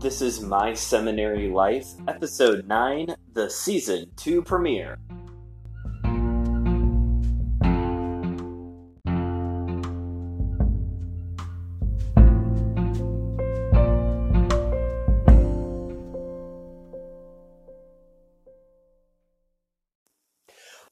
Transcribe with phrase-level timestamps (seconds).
[0.00, 4.96] This is My Seminary Life, Episode 9, the Season 2 premiere.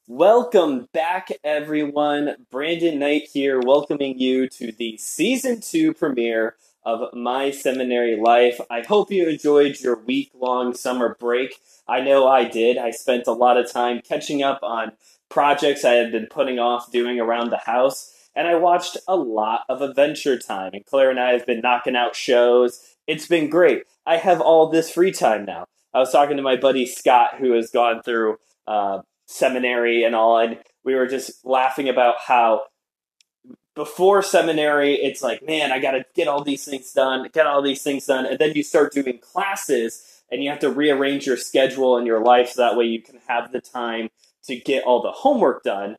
[0.06, 2.36] Welcome back, everyone.
[2.50, 8.60] Brandon Knight here, welcoming you to the Season 2 premiere of My Seminary Life.
[8.70, 11.56] I hope you enjoyed your week long summer break.
[11.86, 12.78] I know I did.
[12.78, 14.92] I spent a lot of time catching up on
[15.28, 19.62] projects I had been putting off doing around the house, and I watched a lot
[19.68, 20.70] of Adventure Time.
[20.74, 22.80] And Claire and I have been knocking out shows.
[23.06, 23.84] It's been great.
[24.06, 25.66] I have all this free time now.
[25.92, 28.36] I was talking to my buddy Scott, who has gone through
[28.66, 32.62] uh, seminary and all, and we were just laughing about how
[33.78, 37.62] before seminary, it's like, man, I got to get all these things done, get all
[37.62, 38.26] these things done.
[38.26, 42.20] And then you start doing classes and you have to rearrange your schedule and your
[42.20, 44.08] life so that way you can have the time
[44.46, 45.94] to get all the homework done.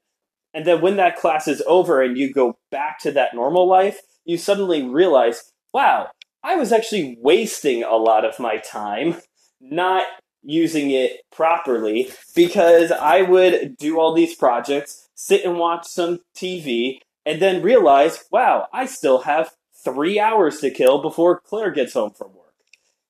[0.54, 4.02] And then when that class is over and you go back to that normal life,
[4.26, 6.10] you suddenly realize, wow,
[6.44, 9.16] I was actually wasting a lot of my time
[9.62, 10.04] not
[10.44, 17.00] using it properly because I would do all these projects, sit and watch some TV,
[17.30, 19.52] and then realize, wow, I still have
[19.86, 22.56] three hours to kill before Claire gets home from work.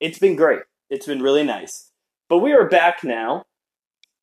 [0.02, 0.64] It's been great.
[0.90, 1.92] It's been really nice.
[2.28, 3.46] But we are back now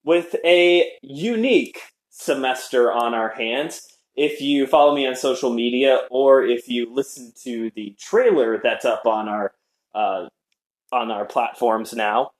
[0.04, 1.80] with a unique
[2.10, 3.88] semester on our hands.
[4.14, 8.84] If you follow me on social media or if you listen to the trailer that's
[8.84, 9.54] up on our
[9.94, 10.28] uh,
[10.92, 12.32] on our platforms now,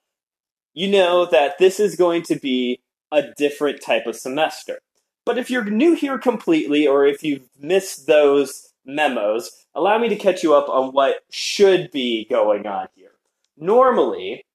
[0.75, 4.77] you know that this is going to be a different type of semester.
[5.27, 10.15] But if you're new here completely, or if you've missed those memos, allow me to
[10.15, 13.11] catch you up on what should be going on here.
[13.57, 14.45] Normally,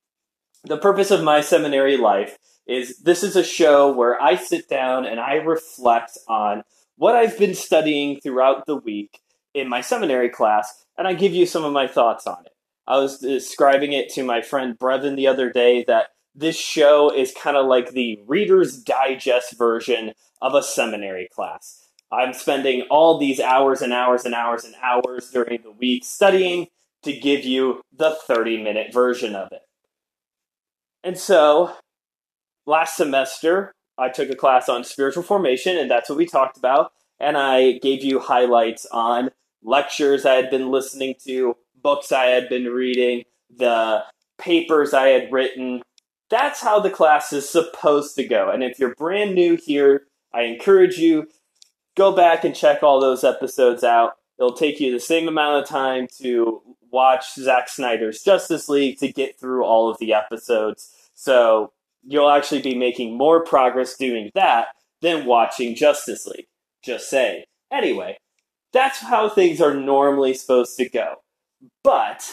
[0.64, 5.04] the purpose of my seminary life is this is a show where I sit down
[5.04, 6.62] and I reflect on
[6.96, 9.20] what I've been studying throughout the week
[9.52, 12.52] in my seminary class, and I give you some of my thoughts on it.
[12.86, 17.34] I was describing it to my friend Brevin the other day that this show is
[17.38, 21.88] kind of like the Reader's Digest version of a seminary class.
[22.10, 26.66] I'm spending all these hours and hours and hours and hours during the week studying
[27.04, 29.62] to give you the 30 minute version of it.
[31.02, 31.74] And so,
[32.66, 36.92] last semester, I took a class on spiritual formation, and that's what we talked about.
[37.18, 39.30] And I gave you highlights on
[39.62, 44.02] lectures I had been listening to, books I had been reading, the
[44.38, 45.82] papers I had written,
[46.30, 48.50] that's how the class is supposed to go.
[48.50, 51.28] And if you're brand new here, I encourage you
[51.96, 54.12] go back and check all those episodes out.
[54.38, 59.12] It'll take you the same amount of time to watch Zack Snyder's Justice League to
[59.12, 61.10] get through all of the episodes.
[61.14, 61.72] So
[62.02, 64.68] you'll actually be making more progress doing that
[65.00, 66.46] than watching Justice League.
[66.82, 67.44] Just say.
[67.70, 68.18] Anyway,
[68.72, 71.16] that's how things are normally supposed to go.
[71.84, 72.28] But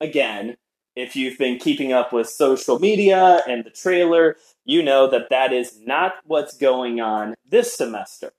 [0.00, 0.56] again,
[0.98, 5.52] if you've been keeping up with social media and the trailer, you know that that
[5.52, 8.32] is not what's going on this semester.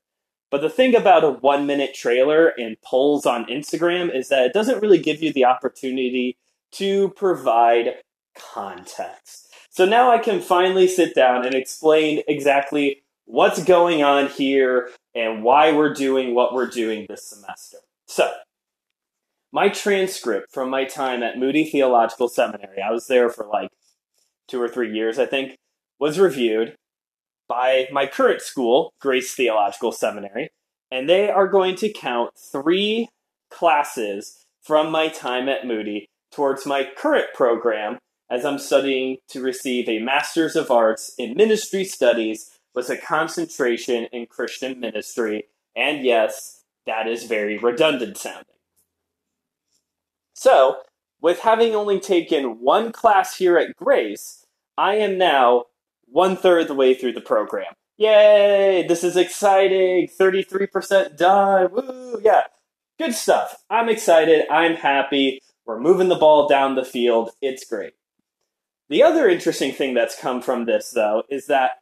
[0.52, 4.53] But the thing about a one minute trailer and polls on Instagram is that it
[4.53, 6.38] doesn't really give you the opportunity
[6.72, 8.02] to provide
[8.36, 9.53] context.
[9.69, 15.44] So now I can finally sit down and explain exactly what's going on here and
[15.44, 17.78] why we're doing what we're doing this semester.
[18.08, 18.31] So,
[19.52, 23.70] my transcript from my time at Moody Theological Seminary, I was there for like
[24.48, 25.58] two or three years, I think,
[26.00, 26.76] was reviewed
[27.48, 30.50] by my current school, Grace Theological Seminary,
[30.92, 33.10] and they are going to count three
[33.50, 37.98] classes from my time at Moody towards my current program
[38.30, 44.06] as I'm studying to receive a Master's of Arts in Ministry Studies with a concentration
[44.12, 45.46] in Christian ministry.
[45.76, 48.46] And yes, that is very redundant sounding.
[50.39, 50.77] So,
[51.19, 54.45] with having only taken one class here at Grace,
[54.77, 55.65] I am now
[56.06, 57.74] one third the way through the program.
[57.97, 58.86] Yay!
[58.88, 60.07] This is exciting!
[60.07, 61.69] 33% done!
[61.74, 62.21] Woo!
[62.24, 62.44] Yeah,
[62.97, 63.65] good stuff.
[63.69, 64.45] I'm excited.
[64.50, 65.41] I'm happy.
[65.65, 67.31] We're moving the ball down the field.
[67.42, 67.95] It's great.
[68.88, 71.81] The other interesting thing that's come from this, though, is that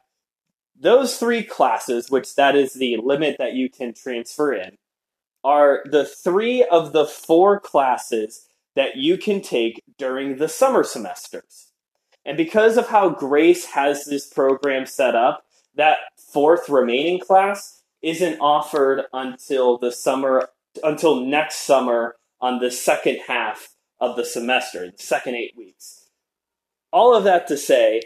[0.76, 4.78] those three classes, which that is the limit that you can transfer in,
[5.44, 8.47] are the three of the four classes
[8.78, 11.72] that you can take during the summer semesters.
[12.24, 15.42] And because of how Grace has this program set up,
[15.74, 15.96] that
[16.32, 20.50] fourth remaining class isn't offered until the summer
[20.84, 26.10] until next summer on the second half of the semester, the second eight weeks.
[26.92, 28.02] All of that to say,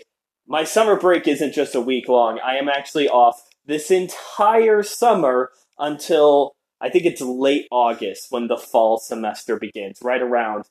[0.47, 2.41] my summer break isn't just a week long.
[2.43, 8.57] I am actually off this entire summer until I think it's late August when the
[8.57, 10.65] fall semester begins, right around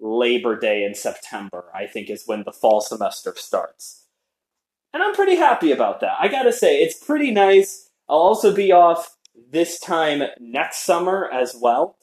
[0.00, 4.06] Labor Day in September, I think is when the fall semester starts.
[4.94, 6.16] And I'm pretty happy about that.
[6.18, 7.90] I gotta say, it's pretty nice.
[8.08, 9.16] I'll also be off
[9.50, 11.96] this time next summer as well.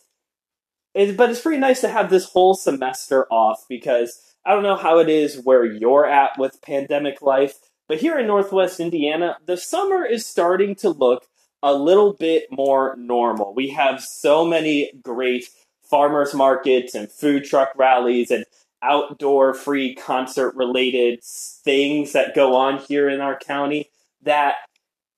[0.93, 4.77] It, but it's pretty nice to have this whole semester off because I don't know
[4.77, 7.55] how it is where you're at with pandemic life,
[7.87, 11.25] but here in Northwest Indiana, the summer is starting to look
[11.65, 13.55] a little bit more normal.
[13.55, 15.45] We have so many great
[15.89, 18.45] farmers markets and food truck rallies and
[18.83, 23.89] outdoor free concert related things that go on here in our county
[24.21, 24.57] that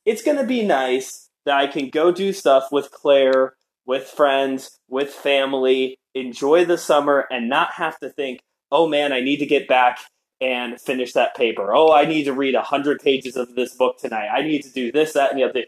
[0.05, 3.55] it's going to be nice that I can go do stuff with Claire,
[3.85, 8.39] with friends, with family, enjoy the summer and not have to think,
[8.71, 9.99] oh man, I need to get back
[10.39, 11.75] and finish that paper.
[11.75, 14.29] Oh, I need to read 100 pages of this book tonight.
[14.29, 15.65] I need to do this, that, and the other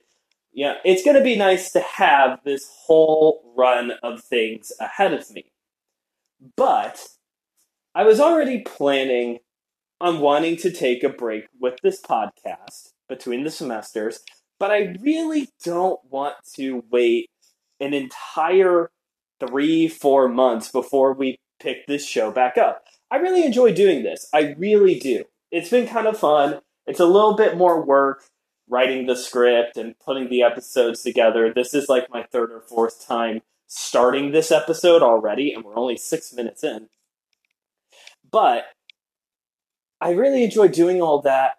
[0.52, 5.30] yeah, it's going to be nice to have this whole run of things ahead of
[5.32, 5.52] me.
[6.56, 7.08] But
[7.94, 9.40] I was already planning
[10.02, 14.22] on wanting to take a break with this podcast between the semesters,
[14.60, 17.30] but I really don't want to wait
[17.80, 18.92] an entire
[19.40, 22.84] three, four months before we pick this show back up.
[23.12, 24.28] I really enjoy doing this.
[24.34, 25.26] I really do.
[25.52, 26.60] It's been kind of fun.
[26.86, 28.26] It's a little bit more work
[28.70, 31.52] writing the script and putting the episodes together.
[31.54, 35.98] This is like my third or fourth time starting this episode already, and we're only
[35.98, 36.88] six minutes in.
[38.32, 38.66] But
[40.00, 41.58] I really enjoy doing all that,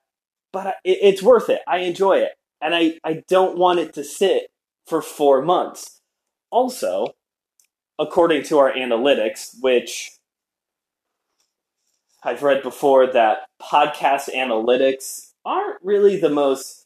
[0.52, 1.60] but it's worth it.
[1.66, 2.32] I enjoy it.
[2.62, 4.50] And I, I don't want it to sit
[4.86, 6.00] for four months.
[6.50, 7.14] Also,
[7.98, 10.12] according to our analytics, which
[12.22, 16.79] I've read before that podcast analytics aren't really the most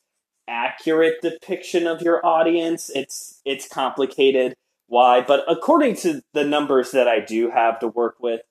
[0.49, 2.91] accurate depiction of your audience.
[2.95, 4.55] It's it's complicated
[4.87, 8.43] why, but according to the numbers that I do have to work with,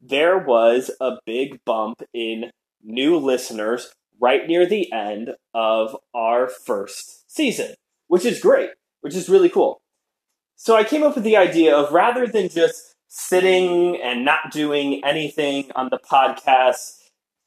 [0.00, 2.50] there was a big bump in
[2.82, 7.74] new listeners right near the end of our first season,
[8.08, 8.70] which is great,
[9.00, 9.80] which is really cool.
[10.56, 15.04] So I came up with the idea of rather than just sitting and not doing
[15.04, 16.98] anything on the podcast,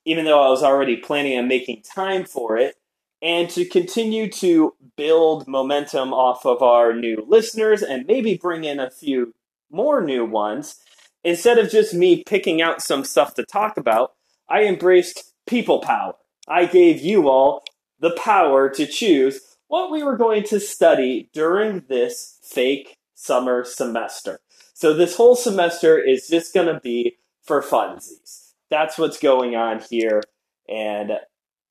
[0.06, 2.76] even though I was already planning on making time for it,
[3.22, 8.80] and to continue to build momentum off of our new listeners and maybe bring in
[8.80, 9.34] a few
[9.70, 10.76] more new ones,
[11.24, 14.14] instead of just me picking out some stuff to talk about,
[14.48, 16.16] I embraced people power.
[16.48, 17.64] I gave you all
[18.00, 24.40] the power to choose what we were going to study during this fake summer semester.
[24.74, 28.54] So, this whole semester is just going to be for funsies.
[28.70, 30.22] That's what's going on here.
[30.68, 31.12] And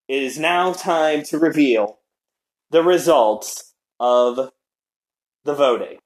[0.09, 1.99] it is now time to reveal
[2.71, 4.51] the results of
[5.45, 5.99] the voting.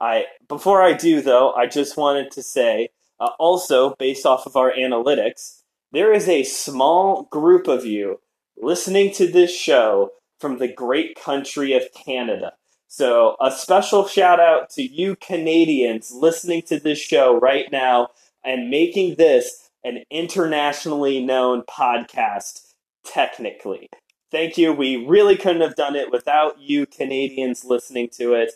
[0.00, 2.88] I before I do though, I just wanted to say
[3.18, 5.62] uh, also based off of our analytics,
[5.92, 8.20] there is a small group of you
[8.56, 12.52] listening to this show from the great country of Canada.
[12.88, 18.08] So, a special shout out to you Canadians listening to this show right now
[18.42, 22.69] and making this an internationally known podcast
[23.10, 23.88] technically.
[24.30, 24.72] Thank you.
[24.72, 28.52] We really couldn't have done it without you Canadians listening to it.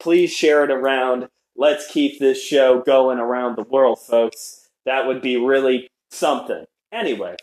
[0.00, 1.28] Please share it around.
[1.56, 4.68] Let's keep this show going around the world, folks.
[4.86, 6.64] That would be really something.
[6.90, 7.36] Anyway.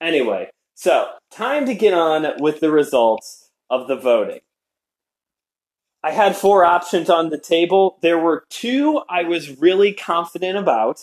[0.00, 4.40] Anyway, so time to get on with the results of the voting.
[6.02, 7.98] I had four options on the table.
[8.00, 11.00] There were two I was really confident about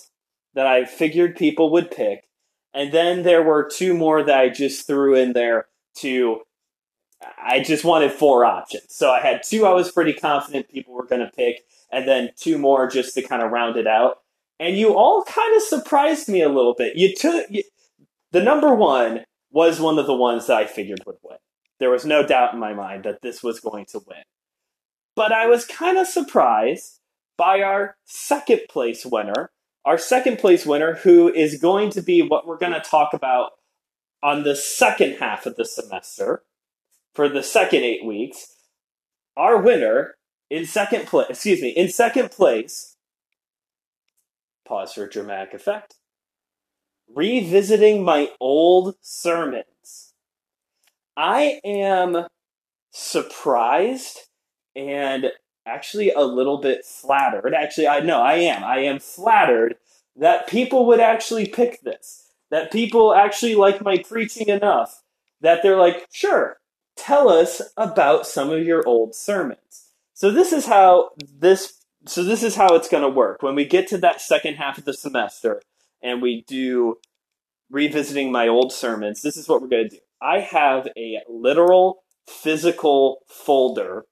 [0.56, 2.27] that I figured people would pick.
[2.74, 5.68] And then there were two more that I just threw in there
[6.00, 6.42] to.
[7.44, 8.86] I just wanted four options.
[8.90, 12.30] So I had two I was pretty confident people were going to pick, and then
[12.36, 14.20] two more just to kind of round it out.
[14.60, 16.96] And you all kind of surprised me a little bit.
[16.96, 17.64] You took you,
[18.32, 21.38] the number one was one of the ones that I figured would win.
[21.80, 24.24] There was no doubt in my mind that this was going to win.
[25.16, 27.00] But I was kind of surprised
[27.38, 29.52] by our second place winner,
[29.88, 33.52] our second place winner, who is going to be what we're going to talk about
[34.22, 36.44] on the second half of the semester
[37.14, 38.54] for the second eight weeks.
[39.38, 40.16] Our winner
[40.50, 42.98] in second place, excuse me, in second place,
[44.68, 45.96] pause for dramatic effect,
[47.16, 50.14] revisiting my old sermons.
[51.16, 52.28] I am
[52.92, 54.20] surprised
[54.76, 55.32] and
[55.68, 57.54] actually a little bit flattered.
[57.54, 58.64] Actually, I know I am.
[58.64, 59.76] I am flattered
[60.16, 62.32] that people would actually pick this.
[62.50, 65.04] That people actually like my preaching enough
[65.42, 66.58] that they're like, sure,
[66.96, 69.92] tell us about some of your old sermons.
[70.14, 71.74] So this is how this
[72.06, 73.44] so this is how it's going to work.
[73.44, 75.62] When we get to that second half of the semester
[76.02, 76.98] and we do
[77.70, 80.02] revisiting my old sermons, this is what we're going to do.
[80.22, 84.06] I have a literal physical folder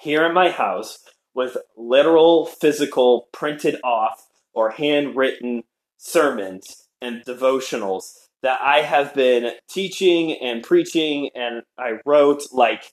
[0.00, 0.98] here in my house
[1.34, 5.64] with literal physical printed off or handwritten
[5.96, 12.92] sermons and devotionals that I have been teaching and preaching and I wrote like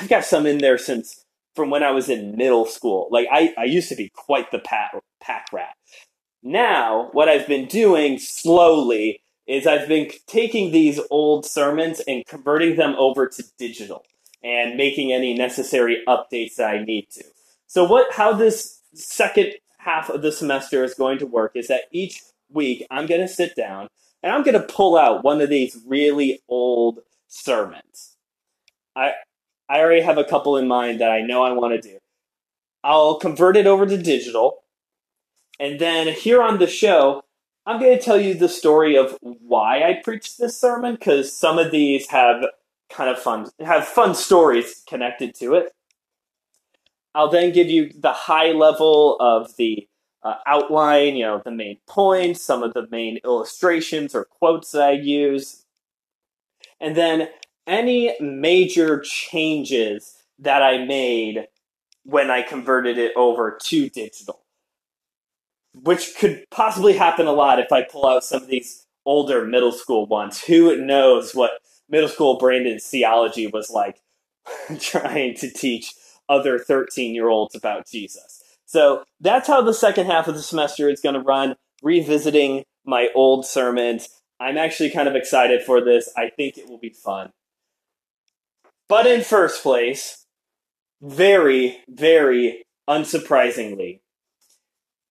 [0.00, 1.24] I've got some in there since
[1.54, 3.08] from when I was in middle school.
[3.10, 5.74] Like I, I used to be quite the pack, pack rat.
[6.42, 12.76] Now, what I've been doing slowly is I've been taking these old sermons and converting
[12.76, 14.04] them over to digital
[14.42, 17.24] and making any necessary updates that I need to.
[17.66, 21.82] So what how this second half of the semester is going to work is that
[21.92, 23.88] each week I'm going to sit down
[24.22, 28.16] and I'm going to pull out one of these really old sermons.
[28.96, 29.12] I
[29.68, 31.98] I already have a couple in mind that I know I want to do.
[32.82, 34.64] I'll convert it over to digital.
[35.60, 37.22] And then here on the show,
[37.66, 41.58] I'm going to tell you the story of why I preached this sermon because some
[41.58, 42.44] of these have
[42.90, 45.72] kind of fun have fun stories connected to it.
[47.14, 49.88] I'll then give you the high level of the
[50.22, 54.82] uh, outline, you know, the main points, some of the main illustrations or quotes that
[54.82, 55.64] I use.
[56.80, 57.28] And then
[57.66, 61.48] any major changes that I made
[62.04, 64.40] when I converted it over to digital,
[65.74, 69.72] which could possibly happen a lot if I pull out some of these older middle
[69.72, 70.42] school ones.
[70.44, 71.52] Who knows what
[71.90, 74.00] middle school Brandon's theology was like
[74.80, 75.92] trying to teach
[76.28, 78.42] other 13 year olds about Jesus.
[78.66, 83.08] So that's how the second half of the semester is going to run, revisiting my
[83.14, 84.08] old sermons.
[84.38, 86.08] I'm actually kind of excited for this.
[86.16, 87.32] I think it will be fun.
[88.88, 90.24] But in first place,
[91.02, 94.00] very, very unsurprisingly,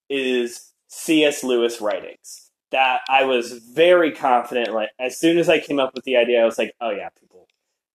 [0.09, 1.43] is C.S.
[1.43, 2.48] Lewis writings.
[2.71, 4.73] That I was very confident.
[4.73, 7.09] Like as soon as I came up with the idea, I was like, "Oh yeah,
[7.19, 7.47] people,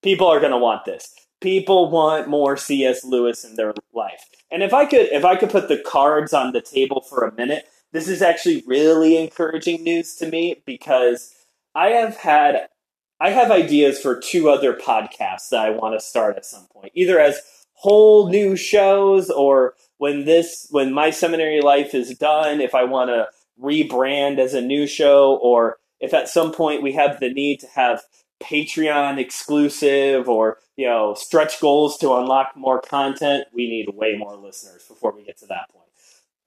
[0.02, 1.14] people are gonna want this.
[1.40, 3.04] People want more C.S.
[3.04, 6.52] Lewis in their life." And if I could, if I could put the cards on
[6.52, 11.32] the table for a minute, this is actually really encouraging news to me because
[11.74, 12.68] I have had
[13.20, 16.92] I have ideas for two other podcasts that I want to start at some point,
[16.94, 17.40] either as
[17.74, 23.10] whole new shows or when this when my seminary life is done, if I want
[23.10, 23.28] to
[23.60, 27.66] rebrand as a new show or if at some point we have the need to
[27.68, 28.02] have
[28.42, 34.36] Patreon exclusive or you know stretch goals to unlock more content, we need way more
[34.36, 35.84] listeners before we get to that point.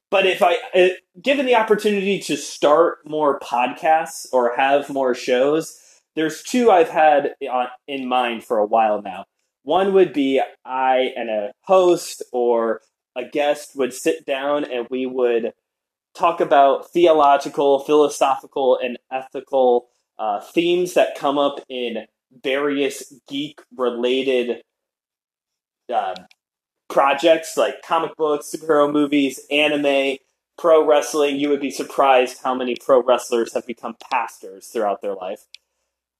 [0.09, 0.87] But if I, uh,
[1.21, 5.77] given the opportunity to start more podcasts or have more shows,
[6.15, 7.35] there's two I've had
[7.87, 9.25] in mind for a while now.
[9.63, 12.81] One would be I and a host or
[13.17, 15.53] a guest would sit down and we would
[16.17, 22.05] talk about theological, philosophical, and ethical uh, themes that come up in
[22.43, 24.61] various geek related
[25.93, 26.15] uh,
[26.89, 30.17] projects like comic books, superhero movies, anime,
[30.57, 31.37] pro wrestling.
[31.37, 35.45] You would be surprised how many pro wrestlers have become pastors throughout their life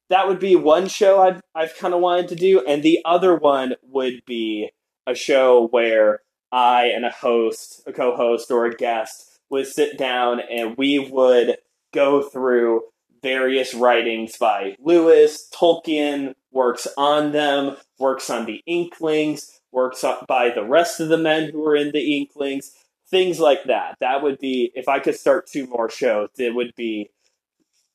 [0.10, 3.36] that would be one show I've I've kind of wanted to do, and the other
[3.36, 4.70] one would be
[5.06, 10.40] a show where I and a host, a co-host, or a guest would sit down
[10.40, 11.58] and we would
[11.94, 12.84] go through
[13.22, 20.64] various writings by Lewis, Tolkien, works on them, works on the Inklings, works by the
[20.64, 22.72] rest of the men who were in the Inklings,
[23.10, 23.98] things like that.
[24.00, 27.10] That would be if I could start two more shows, it would be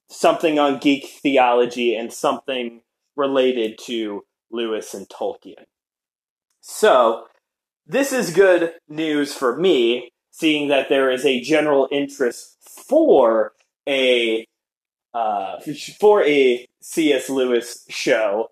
[0.08, 2.82] something on geek theology and something
[3.16, 5.64] related to Lewis and Tolkien.
[6.60, 7.24] So,
[7.86, 13.52] this is good news for me, seeing that there is a general interest for
[13.88, 14.46] a
[15.14, 15.60] uh,
[16.00, 17.30] for a C.S.
[17.30, 18.50] Lewis show.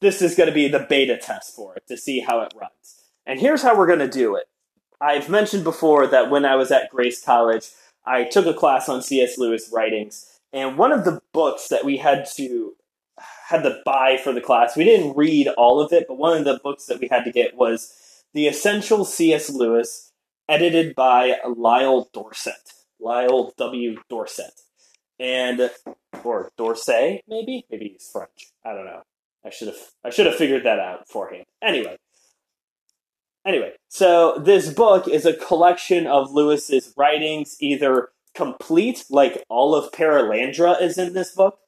[0.00, 3.00] This is going to be the beta test for it to see how it runs.
[3.24, 4.44] And here's how we're going to do it.
[5.00, 7.70] I've mentioned before that when I was at Grace College,
[8.04, 9.38] I took a class on C.S.
[9.38, 12.74] Lewis writings, and one of the books that we had to
[13.46, 16.44] had to buy for the class, we didn't read all of it, but one of
[16.44, 19.50] the books that we had to get was The Essential C.S.
[19.50, 20.12] Lewis,
[20.48, 22.72] edited by Lyle Dorsett.
[23.00, 23.96] Lyle W.
[24.08, 24.60] Dorsett.
[25.18, 25.70] And
[26.24, 27.66] or Dorsey, maybe?
[27.70, 28.52] Maybe he's French.
[28.64, 29.02] I don't know.
[29.44, 31.44] I should have I should have figured that out beforehand.
[31.62, 31.96] Anyway,
[33.46, 39.92] Anyway, so this book is a collection of Lewis's writings, either complete, like all of
[39.92, 41.58] Perelandra is in this book,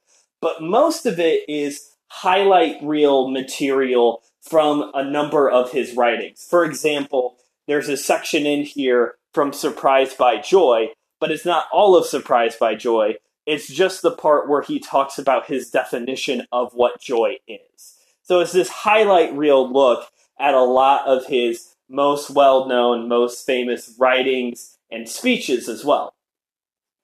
[0.40, 6.47] but most of it is highlight reel material from a number of his writings.
[6.49, 10.88] For example, there's a section in here from Surprised by Joy,
[11.20, 13.16] but it's not all of Surprised by Joy.
[13.44, 17.96] It's just the part where he talks about his definition of what joy is.
[18.23, 20.08] So it's this highlight reel look
[20.38, 26.14] at a lot of his most well known, most famous writings and speeches as well.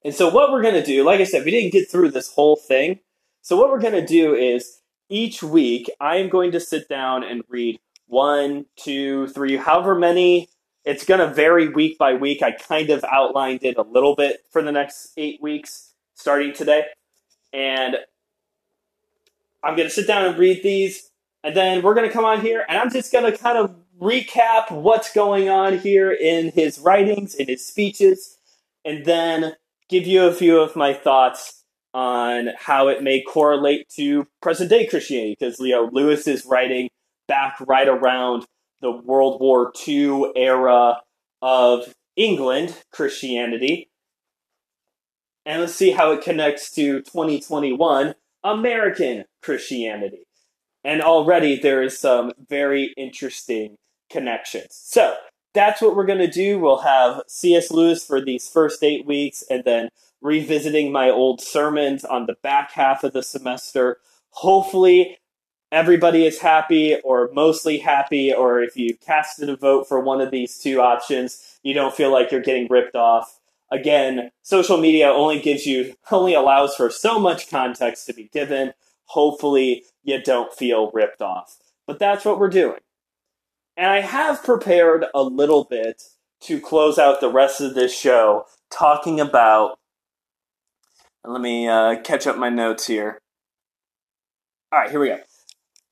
[0.05, 2.33] And so, what we're going to do, like I said, we didn't get through this
[2.33, 3.01] whole thing.
[3.41, 7.23] So, what we're going to do is each week, I am going to sit down
[7.23, 10.49] and read one, two, three, however many.
[10.85, 12.43] It's going to vary week by week.
[12.43, 16.85] I kind of outlined it a little bit for the next eight weeks starting today.
[17.53, 17.97] And
[19.63, 21.11] I'm going to sit down and read these.
[21.45, 23.75] And then we're going to come on here and I'm just going to kind of
[24.01, 28.39] recap what's going on here in his writings, in his speeches,
[28.85, 29.55] and then
[29.89, 34.87] give you a few of my thoughts on how it may correlate to present day
[34.87, 35.37] Christianity.
[35.39, 36.89] Because Leo Lewis is writing
[37.29, 38.47] back right around
[38.83, 41.01] the World War II era
[41.41, 43.89] of England Christianity.
[45.47, 50.27] And let's see how it connects to 2021 American Christianity.
[50.85, 53.77] And already there is some very interesting
[54.11, 54.69] connections.
[54.73, 55.17] So
[55.55, 56.59] that's what we're going to do.
[56.59, 57.71] We'll have C.S.
[57.71, 62.73] Lewis for these first eight weeks and then revisiting my old sermons on the back
[62.73, 63.99] half of the semester.
[64.31, 65.19] Hopefully,
[65.73, 70.31] everybody is happy or mostly happy, or if you casted a vote for one of
[70.31, 73.41] these two options, you don't feel like you're getting ripped off.
[73.73, 78.75] Again, social media only gives you, only allows for so much context to be given.
[79.07, 81.57] Hopefully, you don't feel ripped off.
[81.87, 82.81] But that's what we're doing.
[83.77, 86.03] And I have prepared a little bit
[86.43, 89.79] to close out the rest of this show talking about.
[91.25, 93.19] Let me uh, catch up my notes here.
[94.71, 95.19] All right, here we go.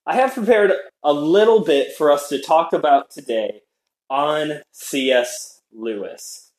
[0.06, 3.62] I have prepared a little bit for us to talk about today
[4.08, 5.62] on C.S.
[5.72, 6.52] Lewis.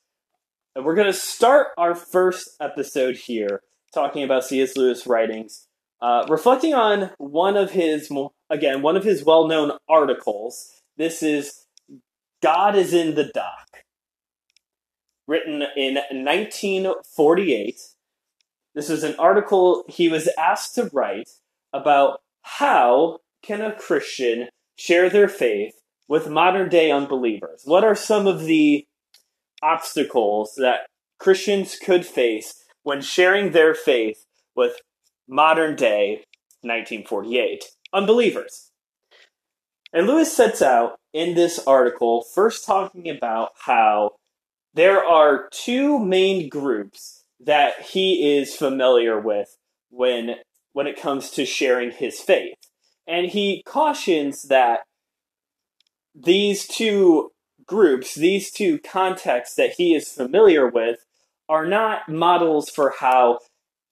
[0.75, 3.61] And we're going to start our first episode here
[3.93, 4.77] talking about C.S.
[4.77, 5.67] Lewis writings,
[6.01, 8.11] uh, reflecting on one of his,
[8.49, 11.65] again, one of his well known articles this is
[12.43, 13.85] God is in the Dock,
[15.25, 17.79] written in 1948.
[18.75, 21.29] This was an article he was asked to write
[21.73, 25.73] about how can a Christian share their faith
[26.07, 27.61] with modern day unbelievers?
[27.65, 28.85] What are some of the
[29.61, 30.87] obstacles that
[31.19, 34.25] Christians could face when sharing their faith
[34.55, 34.73] with
[35.27, 36.25] modern day
[36.61, 38.71] 1948 unbelievers?
[39.93, 44.11] And Lewis sets out in this article first talking about how
[44.73, 49.57] there are two main groups that he is familiar with
[49.89, 50.35] when
[50.73, 52.55] when it comes to sharing his faith.
[53.11, 54.83] And he cautions that
[56.15, 57.31] these two
[57.65, 61.03] groups, these two contexts that he is familiar with
[61.49, 63.39] are not models for how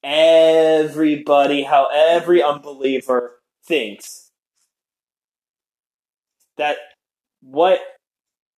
[0.01, 4.31] everybody, how every unbeliever thinks.
[6.55, 6.77] That
[7.41, 7.81] what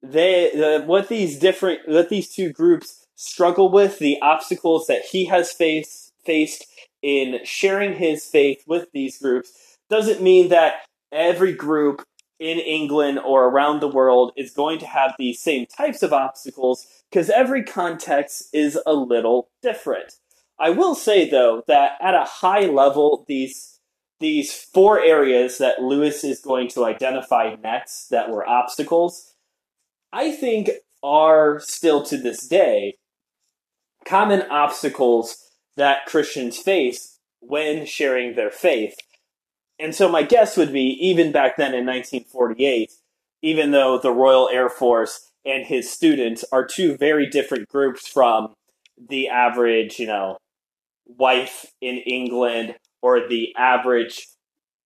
[0.03, 5.25] they the, what these different what these two groups struggle with the obstacles that he
[5.25, 6.67] has faced faced
[7.01, 12.01] in sharing his faith with these groups doesn't mean that every group
[12.39, 16.87] in England or around the world is going to have these same types of obstacles
[17.11, 20.13] because every context is a little different.
[20.59, 23.79] I will say though that at a high level these
[24.19, 29.33] these four areas that Lewis is going to identify next that were obstacles,
[30.13, 30.69] I think
[31.03, 32.95] are still to this day
[34.05, 35.37] common obstacles
[35.75, 38.95] that Christians face when sharing their faith.
[39.81, 42.91] And so my guess would be even back then in 1948,
[43.41, 48.53] even though the Royal Air Force and his students are two very different groups from
[49.09, 50.37] the average, you know,
[51.07, 54.27] wife in England or the average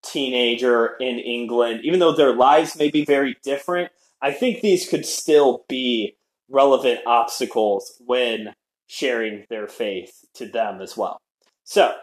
[0.02, 5.06] teenager in England, even though their lives may be very different, I think these could
[5.06, 6.16] still be
[6.50, 8.54] relevant obstacles when
[8.88, 11.20] sharing their faith to them as well.
[11.66, 11.96] So,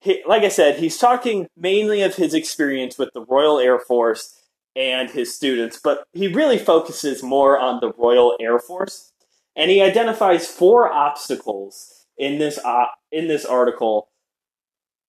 [0.00, 4.40] he, like I said, he's talking mainly of his experience with the Royal Air Force
[4.76, 9.12] and his students, but he really focuses more on the Royal Air Force,
[9.56, 14.08] and he identifies four obstacles in this uh, in this article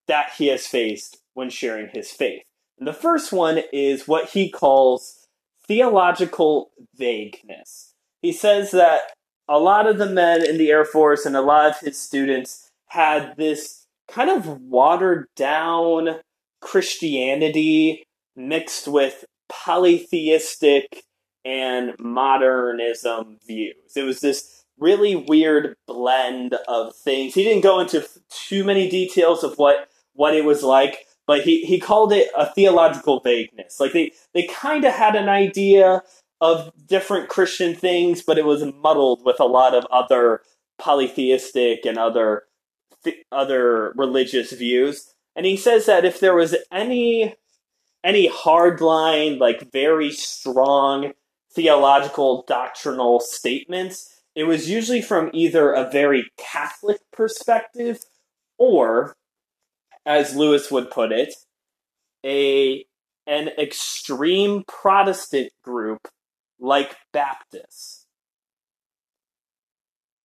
[0.08, 2.44] that he has faced when sharing his faith.
[2.80, 5.28] And the first one is what he calls
[5.68, 7.94] theological vagueness.
[8.22, 9.12] He says that
[9.48, 12.70] a lot of the men in the Air Force and a lot of his students
[12.88, 13.79] had this
[14.12, 16.20] kind of watered down
[16.62, 18.04] Christianity
[18.36, 21.04] mixed with polytheistic
[21.46, 23.96] and modernism views.
[23.96, 27.34] It was this really weird blend of things.
[27.34, 31.64] He didn't go into too many details of what what it was like, but he,
[31.64, 33.80] he called it a theological vagueness.
[33.80, 36.02] Like they, they kind of had an idea
[36.42, 40.42] of different Christian things, but it was muddled with a lot of other
[40.78, 42.44] polytheistic and other
[43.32, 45.14] other religious views.
[45.36, 47.36] And he says that if there was any
[48.04, 51.14] any hardline, like very strong
[51.52, 58.00] theological doctrinal statements, it was usually from either a very Catholic perspective
[58.58, 59.16] or,
[60.06, 61.34] as Lewis would put it,
[62.26, 62.86] a
[63.28, 66.08] an extreme Protestant group
[66.60, 68.08] like Baptists.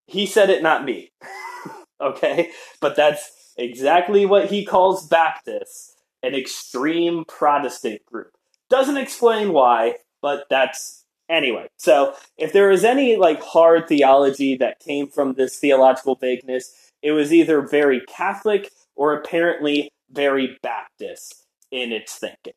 [0.07, 1.13] He said it, not me.
[2.01, 2.51] okay?
[2.81, 8.33] But that's exactly what he calls Baptists an extreme Protestant group.
[8.71, 11.69] Doesn't explain why, but that's anyway.
[11.77, 17.13] So if there was any like hard theology that came from this theological vagueness, it
[17.13, 22.55] was either very Catholic or apparently very Baptist in its thinking.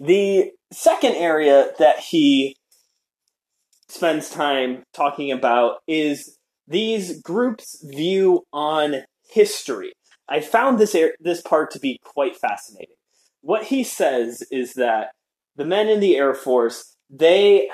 [0.00, 2.56] The second area that he
[3.88, 6.35] spends time talking about is
[6.66, 9.92] these groups' view on history.
[10.28, 12.96] I found this this part to be quite fascinating.
[13.42, 15.12] What he says is that
[15.54, 17.70] the men in the Air Force they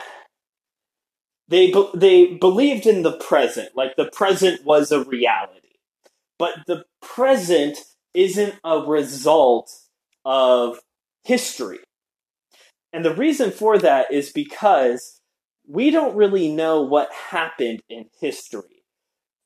[1.49, 5.77] they they believed in the present, like the present was a reality,
[6.39, 7.79] but the present
[8.15, 9.71] isn't a result
[10.25, 10.79] of
[11.25, 11.79] history.
[12.93, 15.21] And the reason for that is because
[15.67, 18.82] we don't really know what happened in history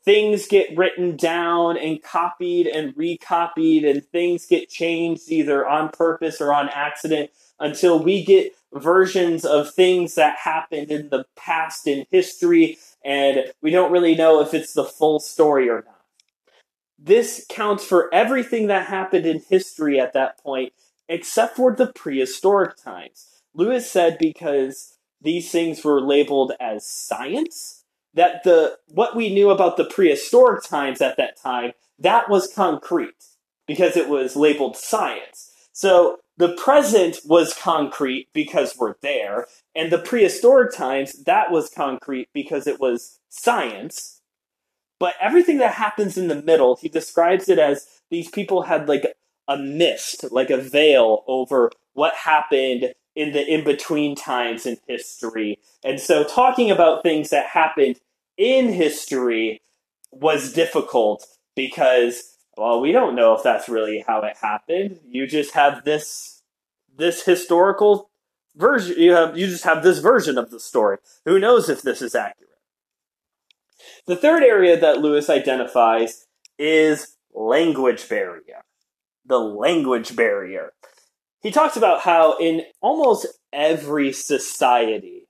[0.07, 6.41] things get written down and copied and recopied and things get changed either on purpose
[6.41, 12.07] or on accident until we get versions of things that happened in the past in
[12.11, 16.01] history and we don't really know if it's the full story or not.
[16.99, 20.73] This counts for everything that happened in history at that point
[21.09, 23.27] except for the prehistoric times.
[23.55, 27.76] Lewis said because these things were labeled as science
[28.17, 33.25] that the what we knew about the prehistoric times at that time that was concrete
[33.67, 35.53] because it was labeled science.
[35.73, 42.29] So the present was concrete because we're there, and the prehistoric times that was concrete
[42.33, 44.21] because it was science.
[44.99, 49.15] But everything that happens in the middle, he describes it as these people had like
[49.49, 55.59] a mist, like a veil over what happened in the in between times in history.
[55.85, 58.01] And so talking about things that happened
[58.37, 59.63] in history
[60.11, 65.01] was difficult because well we don't know if that's really how it happened.
[65.07, 66.43] You just have this
[66.97, 68.11] this historical
[68.55, 70.99] version you have you just have this version of the story.
[71.25, 72.51] Who knows if this is accurate?
[74.07, 76.27] The third area that lewis identifies
[76.59, 78.65] is language barrier.
[79.25, 80.73] The language barrier.
[81.41, 85.29] He talks about how in almost every society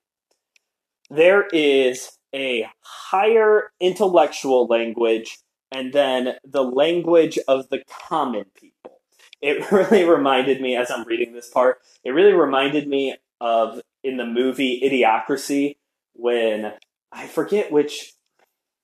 [1.11, 5.39] there is a higher intellectual language
[5.73, 9.01] and then the language of the common people.
[9.41, 14.17] It really reminded me, as I'm reading this part, it really reminded me of in
[14.17, 15.77] the movie Idiocracy
[16.13, 16.73] when
[17.11, 18.13] I forget which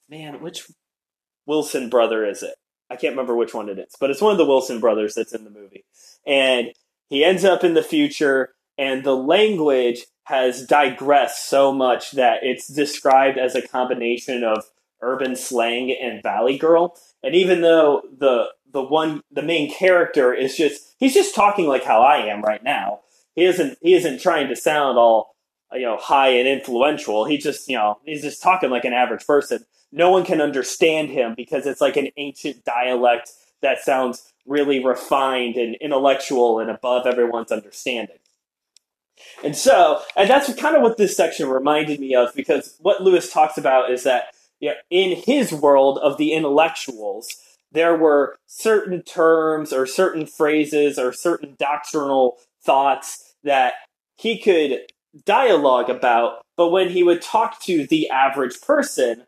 [0.08, 0.66] man, which
[1.46, 2.54] Wilson brother is it?
[2.90, 5.32] I can't remember which one it is, but it's one of the Wilson brothers that's
[5.32, 5.84] in the movie.
[6.26, 6.72] And
[7.08, 12.68] he ends up in the future, and the language has digressed so much that it's
[12.68, 14.64] described as a combination of
[15.00, 16.96] urban slang and valley girl.
[17.22, 21.84] And even though the the one the main character is just he's just talking like
[21.84, 23.00] how I am right now.
[23.34, 25.36] He isn't he isn't trying to sound all
[25.72, 27.24] you know high and influential.
[27.24, 29.64] He just you know he's just talking like an average person.
[29.92, 33.30] No one can understand him because it's like an ancient dialect
[33.60, 38.16] that sounds really refined and intellectual and above everyone's understanding.
[39.44, 43.32] And so, and that's kind of what this section reminded me of because what Lewis
[43.32, 47.36] talks about is that you know, in his world of the intellectuals,
[47.72, 53.74] there were certain terms or certain phrases or certain doctrinal thoughts that
[54.16, 54.80] he could
[55.24, 59.24] dialogue about, but when he would talk to the average person,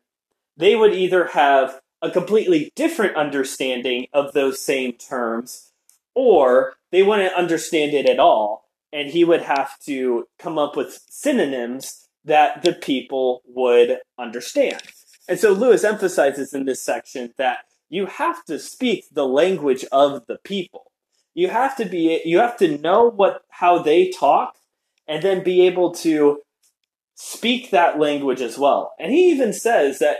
[0.56, 5.72] they would either have a completely different understanding of those same terms
[6.14, 8.63] or they wouldn't understand it at all
[8.94, 14.80] and he would have to come up with synonyms that the people would understand.
[15.28, 20.26] And so Lewis emphasizes in this section that you have to speak the language of
[20.26, 20.92] the people.
[21.34, 24.54] You have to be you have to know what how they talk
[25.08, 26.40] and then be able to
[27.16, 28.92] speak that language as well.
[29.00, 30.18] And he even says that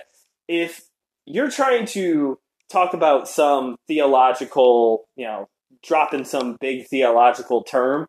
[0.48, 0.82] if
[1.24, 2.38] you're trying to
[2.70, 5.48] talk about some theological, you know,
[5.84, 8.08] drop in some big theological term,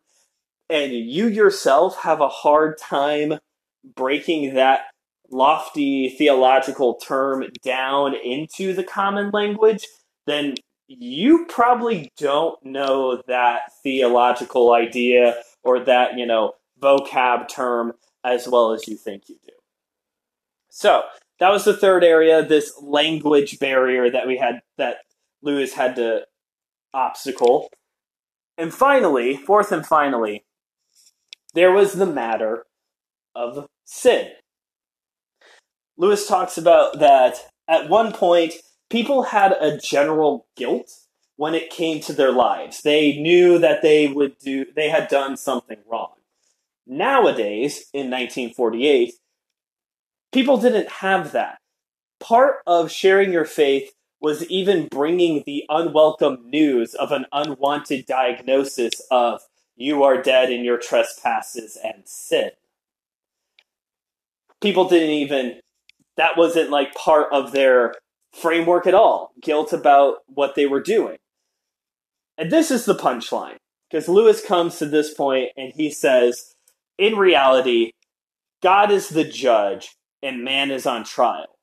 [0.68, 3.38] and you yourself have a hard time
[3.94, 4.80] breaking that
[5.30, 9.86] lofty theological term down into the common language,
[10.26, 10.54] then
[10.88, 17.92] you probably don't know that theological idea or that, you know, vocab term
[18.24, 19.52] as well as you think you do.
[20.70, 21.02] So,
[21.38, 24.98] that was the third area, this language barrier that we had that
[25.42, 26.22] Lewis had to
[26.94, 27.68] obstacle.
[28.56, 30.44] And finally, fourth and finally,
[31.56, 32.66] there was the matter
[33.34, 34.28] of sin.
[35.96, 38.52] Lewis talks about that at one point,
[38.90, 40.90] people had a general guilt
[41.36, 42.82] when it came to their lives.
[42.82, 46.12] They knew that they would do, they had done something wrong.
[46.86, 49.14] Nowadays, in 1948,
[50.32, 51.58] people didn't have that.
[52.20, 58.92] Part of sharing your faith was even bringing the unwelcome news of an unwanted diagnosis
[59.10, 59.40] of
[59.76, 62.50] you are dead in your trespasses and sin.
[64.60, 65.60] People didn't even,
[66.16, 67.94] that wasn't like part of their
[68.32, 69.32] framework at all.
[69.42, 71.18] Guilt about what they were doing.
[72.38, 73.56] And this is the punchline.
[73.90, 76.54] Because Lewis comes to this point and he says,
[76.98, 77.92] in reality,
[78.62, 81.56] God is the judge and man is on trial.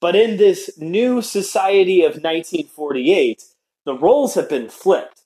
[0.00, 3.42] But in this new society of 1948,
[3.84, 5.21] the roles have been flipped.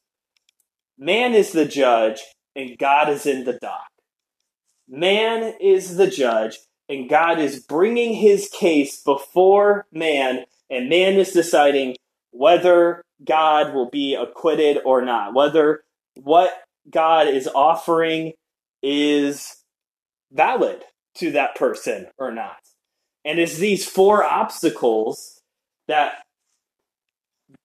[0.99, 2.21] Man is the judge
[2.55, 3.89] and God is in the dock.
[4.89, 11.33] Man is the judge and God is bringing his case before man, and man is
[11.33, 11.97] deciding
[12.31, 15.83] whether God will be acquitted or not, whether
[16.15, 16.53] what
[16.89, 18.35] God is offering
[18.83, 19.57] is
[20.33, 20.85] valid
[21.17, 22.59] to that person or not.
[23.25, 25.41] And it's these four obstacles
[25.89, 26.26] that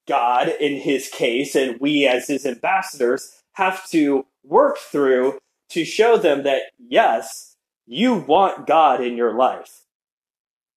[0.08, 5.38] God, in his case, and we as his ambassadors, have to work through
[5.70, 9.82] to show them that, yes, you want God in your life.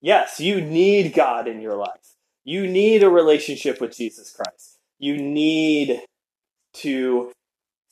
[0.02, 2.16] Yes, you need God in your life.
[2.44, 4.78] You need a relationship with Jesus Christ.
[5.00, 6.02] You need
[6.76, 7.32] to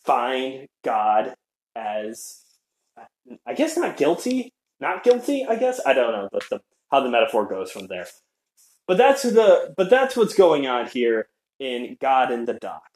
[0.05, 1.33] find God
[1.75, 2.41] as,
[3.47, 4.51] I guess, not guilty.
[4.79, 5.79] Not guilty, I guess.
[5.85, 8.07] I don't know but the, how the metaphor goes from there.
[8.87, 11.27] But that's the but that's what's going on here
[11.59, 12.89] in God in the Dock.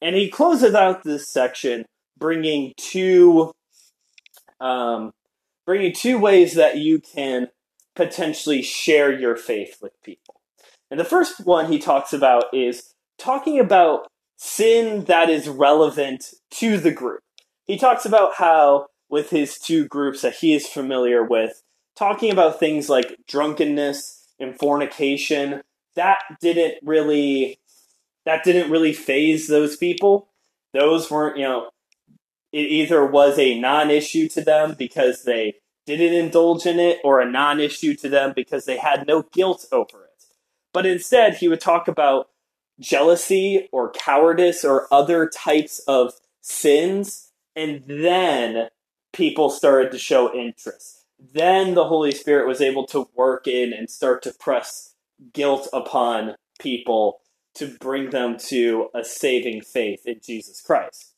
[0.00, 1.86] And he closes out this section
[2.18, 3.52] bringing two
[4.60, 5.12] um,
[5.66, 7.48] bringing two ways that you can
[7.94, 10.40] potentially share your faith with people.
[10.90, 16.78] And the first one he talks about is talking about sin that is relevant to
[16.78, 17.20] the group.
[17.66, 21.62] He talks about how, with his two groups that he is familiar with,
[21.96, 25.62] talking about things like drunkenness and fornication,
[25.94, 27.58] that didn't really
[28.24, 30.28] that didn't really phase those people.
[30.74, 31.70] Those weren't, you know,
[32.52, 35.54] it either was a non-issue to them because they
[35.86, 40.04] didn't indulge in it or a non-issue to them because they had no guilt over
[40.04, 40.24] it.
[40.74, 42.28] But instead, he would talk about
[42.78, 48.68] jealousy or cowardice or other types of sins and then
[49.12, 50.97] people started to show interest.
[51.18, 54.94] Then the Holy Spirit was able to work in and start to press
[55.32, 57.20] guilt upon people
[57.54, 61.14] to bring them to a saving faith in Jesus Christ.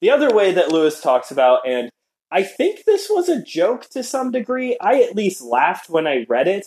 [0.00, 1.90] The other way that Lewis talks about, and
[2.30, 6.24] I think this was a joke to some degree, I at least laughed when I
[6.28, 6.66] read it.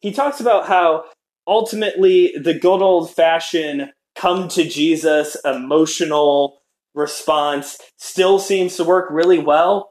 [0.00, 1.04] He talks about how
[1.46, 6.58] ultimately the good old fashioned come to Jesus emotional
[6.94, 9.89] response still seems to work really well,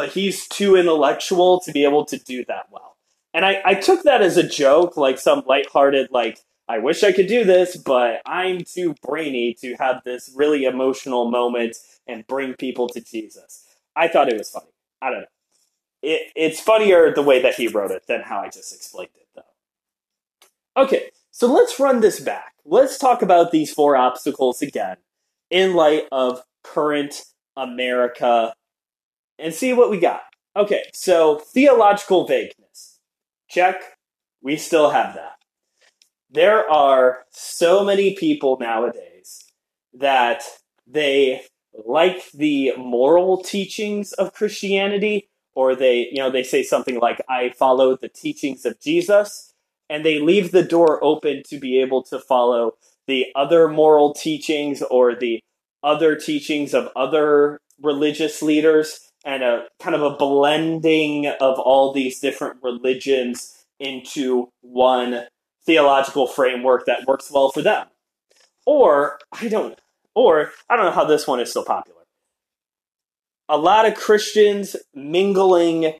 [0.00, 2.96] but he's too intellectual to be able to do that well.
[3.34, 7.12] And I, I took that as a joke, like some lighthearted, like, I wish I
[7.12, 12.54] could do this, but I'm too brainy to have this really emotional moment and bring
[12.54, 13.66] people to Jesus.
[13.94, 14.72] I thought it was funny.
[15.02, 15.26] I don't know.
[16.02, 19.28] It, it's funnier the way that he wrote it than how I just explained it,
[19.34, 20.82] though.
[20.82, 22.54] Okay, so let's run this back.
[22.64, 24.96] Let's talk about these four obstacles again
[25.50, 28.54] in light of current America
[29.40, 30.22] and see what we got.
[30.56, 32.98] Okay, so theological vagueness.
[33.48, 33.82] Check.
[34.42, 35.36] We still have that.
[36.30, 39.44] There are so many people nowadays
[39.92, 40.42] that
[40.86, 47.20] they like the moral teachings of Christianity, or they, you know, they say something like,
[47.28, 49.52] I follow the teachings of Jesus,
[49.88, 52.74] and they leave the door open to be able to follow
[53.06, 55.40] the other moral teachings or the
[55.82, 62.20] other teachings of other religious leaders and a kind of a blending of all these
[62.20, 65.24] different religions into one
[65.66, 67.86] theological framework that works well for them.
[68.66, 69.78] Or I don't
[70.14, 72.00] or I don't know how this one is so popular.
[73.48, 75.94] A lot of Christians mingling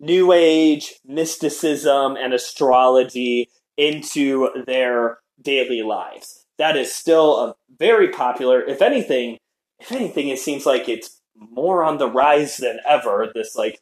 [0.00, 6.44] new age mysticism and astrology into their daily lives.
[6.58, 8.62] That is still a very popular.
[8.62, 9.38] If anything,
[9.78, 13.30] if anything, it seems like it's more on the rise than ever.
[13.34, 13.80] This like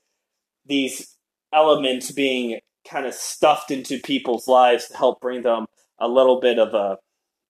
[0.65, 1.17] these
[1.53, 5.67] elements being kind of stuffed into people's lives to help bring them
[5.99, 6.99] a little bit of a,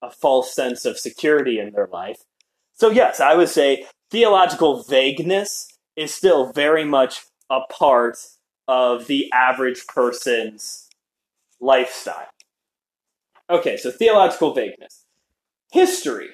[0.03, 2.19] a false sense of security in their life.
[2.75, 8.19] So, yes, I would say theological vagueness is still very much a part
[8.67, 10.89] of the average person's
[11.61, 12.29] lifestyle.
[13.51, 15.05] Okay, so theological vagueness.
[15.73, 16.31] History.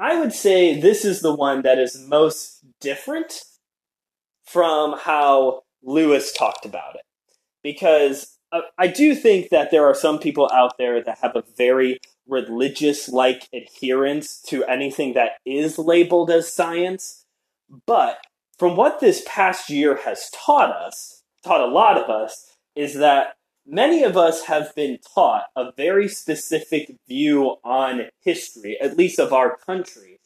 [0.00, 3.42] I would say this is the one that is most different
[4.44, 7.02] from how Lewis talked about it
[7.62, 11.44] because uh, I do think that there are some people out there that have a
[11.56, 17.26] very religious like adherence to anything that is labeled as science.
[17.86, 18.18] But
[18.58, 23.34] from what this past year has taught us, taught a lot of us, is that
[23.66, 29.32] many of us have been taught a very specific view on history, at least of
[29.32, 30.20] our country,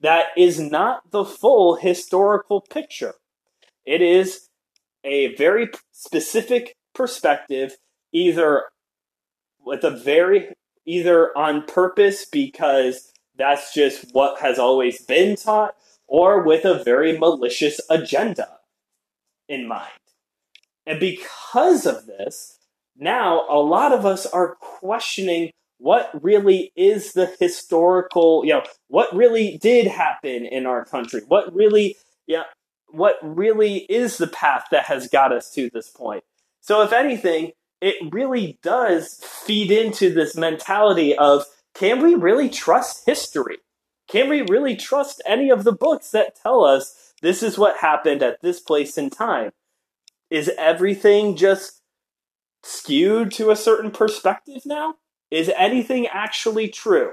[0.00, 3.14] that is not the full historical picture.
[3.84, 4.48] It is
[5.04, 7.76] a very specific perspective,
[8.12, 8.64] either
[9.64, 10.52] with a very
[10.86, 15.74] either on purpose because that's just what has always been taught,
[16.06, 18.58] or with a very malicious agenda
[19.48, 19.90] in mind.
[20.86, 22.58] And because of this,
[23.00, 29.14] now a lot of us are questioning what really is the historical, you know, what
[29.14, 31.22] really did happen in our country?
[31.26, 32.42] What really, yeah,
[32.88, 36.22] what really is the path that has got us to this point.
[36.60, 43.06] So, if anything, it really does feed into this mentality of can we really trust
[43.06, 43.56] history?
[44.06, 48.22] Can we really trust any of the books that tell us this is what happened
[48.22, 49.52] at this place in time?
[50.30, 51.79] Is everything just
[52.62, 54.94] skewed to a certain perspective now?
[55.30, 57.12] Is anything actually true?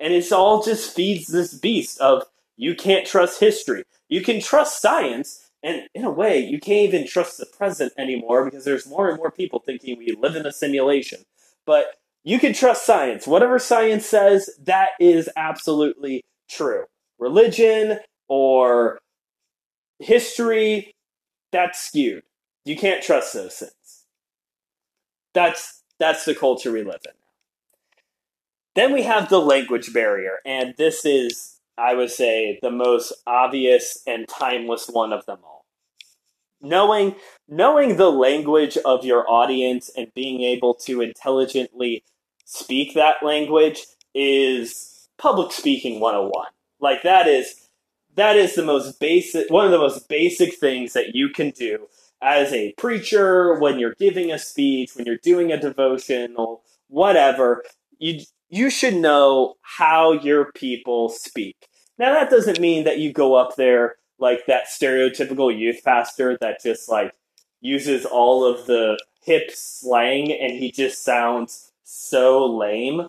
[0.00, 2.24] And it's all just feeds this beast of
[2.56, 3.84] you can't trust history.
[4.08, 8.44] You can trust science, and in a way, you can't even trust the present anymore
[8.44, 11.20] because there's more and more people thinking we live in a simulation.
[11.66, 13.26] But you can trust science.
[13.26, 16.84] Whatever science says, that is absolutely true.
[17.18, 18.98] Religion or
[19.98, 20.94] history,
[21.52, 22.22] that's skewed.
[22.64, 23.72] You can't trust those things.
[25.34, 27.12] That's that's the culture we live in.
[28.74, 34.02] Then we have the language barrier, and this is I would say, the most obvious
[34.06, 35.64] and timeless one of them all.
[36.60, 37.16] Knowing,
[37.48, 42.04] knowing the language of your audience and being able to intelligently
[42.44, 46.46] speak that language is public speaking 101.
[46.80, 47.68] Like that is
[48.16, 51.88] that is the most basic one of the most basic things that you can do
[52.22, 57.62] as a preacher when you're giving a speech, when you're doing a devotional, whatever.
[57.98, 61.66] You you should know how your people speak.
[61.98, 66.62] Now, that doesn't mean that you go up there like that stereotypical youth pastor that
[66.62, 67.12] just like
[67.60, 73.08] uses all of the hip slang and he just sounds so lame.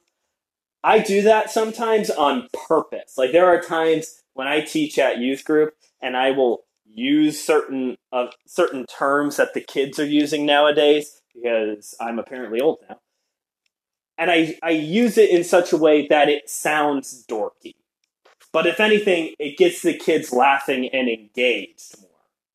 [0.83, 3.17] I do that sometimes on purpose.
[3.17, 7.97] Like there are times when I teach at youth group and I will use certain
[8.11, 12.99] uh, certain terms that the kids are using nowadays because I'm apparently old now
[14.17, 17.75] and I, I use it in such a way that it sounds dorky.
[18.51, 22.09] But if anything, it gets the kids laughing and engaged more.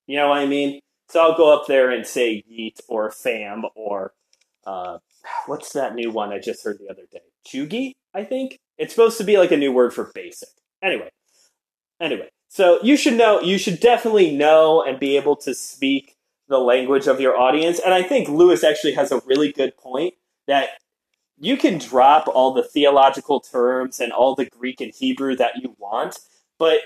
[0.07, 0.81] You know what I mean?
[1.09, 4.15] So I'll go up there and say yeet or fam or
[4.65, 4.99] uh,
[5.47, 7.21] what's that new one I just heard the other day?
[7.47, 8.59] Chuggy, I think?
[8.79, 10.49] It's supposed to be like a new word for basic.
[10.83, 11.11] Anyway.
[12.01, 12.31] Anyway.
[12.51, 16.17] So you should know, you should definitely know and be able to speak
[16.49, 17.79] the language of your audience.
[17.79, 20.15] And I think Lewis actually has a really good point
[20.49, 20.71] that
[21.39, 25.77] you can drop all the theological terms and all the Greek and Hebrew that you
[25.79, 26.19] want,
[26.59, 26.81] but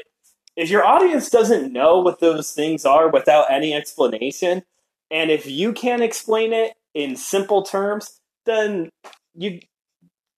[0.54, 4.62] if your audience doesn't know what those things are without any explanation,
[5.10, 8.90] and if you can't explain it in simple terms, then
[9.34, 9.60] you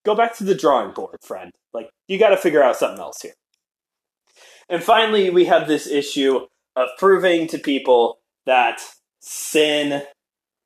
[0.05, 1.53] go back to the drawing board, friend.
[1.75, 3.35] Like, you got to figure out something else here.
[4.69, 8.81] And finally, we have this issue of proving to people that
[9.21, 10.03] sin,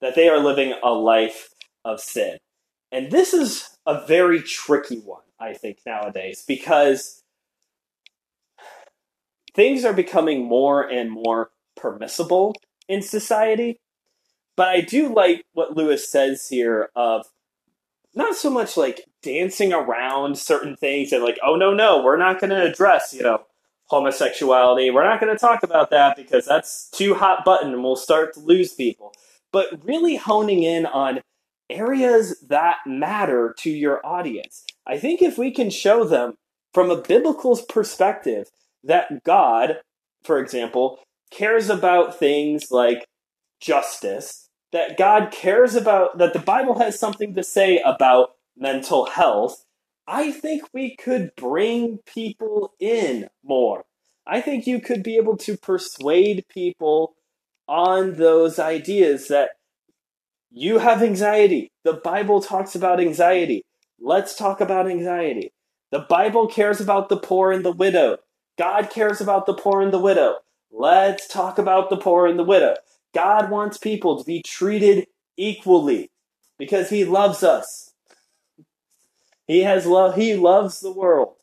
[0.00, 1.50] that they are living a life
[1.84, 2.38] of sin.
[2.92, 7.22] And this is a very tricky one, I think, nowadays, because
[9.54, 12.54] things are becoming more and more permissible
[12.88, 13.78] in society.
[14.56, 17.26] But I do like what Lewis says here of
[18.14, 22.40] not so much like dancing around certain things and like, oh no, no, we're not
[22.40, 23.42] going to address, you know,
[23.90, 24.90] homosexuality.
[24.90, 28.32] We're not going to talk about that because that's too hot button and we'll start
[28.34, 29.12] to lose people.
[29.52, 31.20] But really honing in on
[31.68, 34.64] areas that matter to your audience.
[34.86, 36.34] I think if we can show them
[36.72, 38.48] from a biblical perspective
[38.84, 39.80] that God,
[40.22, 41.00] for example,
[41.32, 43.06] cares about things like
[43.60, 49.64] justice, that God cares about, that the Bible has something to say about mental health,
[50.12, 53.84] I think we could bring people in more.
[54.26, 57.14] I think you could be able to persuade people
[57.68, 59.50] on those ideas that
[60.50, 61.70] you have anxiety.
[61.84, 63.64] The Bible talks about anxiety.
[64.00, 65.52] Let's talk about anxiety.
[65.92, 68.18] The Bible cares about the poor and the widow.
[68.58, 70.38] God cares about the poor and the widow.
[70.72, 72.74] Let's talk about the poor and the widow.
[73.14, 75.06] God wants people to be treated
[75.36, 76.10] equally
[76.58, 77.89] because he loves us.
[79.50, 81.34] He has love he loves the world.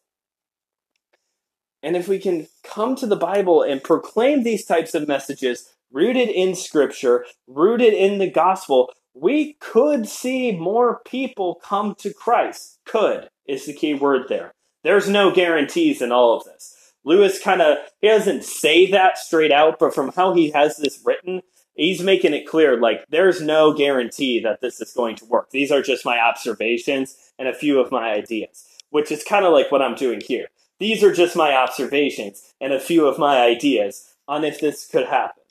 [1.83, 6.29] And if we can come to the Bible and proclaim these types of messages rooted
[6.29, 12.79] in scripture, rooted in the gospel, we could see more people come to Christ.
[12.85, 14.53] Could is the key word there.
[14.85, 16.93] There's no guarantees in all of this.
[17.03, 21.01] Lewis kind of he doesn't say that straight out, but from how he has this
[21.03, 21.41] written,
[21.77, 25.51] he's making it clear like there's no guarantee that this is going to work.
[25.51, 29.53] These are just my observations and a few of my ideas, which is kind of
[29.53, 30.47] like what I'm doing here.
[30.79, 35.07] These are just my observations and a few of my ideas on if this could
[35.07, 35.43] happen.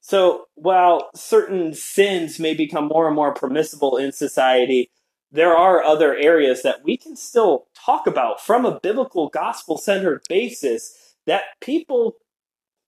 [0.00, 4.90] So, while certain sins may become more and more permissible in society,
[5.30, 10.22] there are other areas that we can still talk about from a biblical gospel centered
[10.28, 12.16] basis that people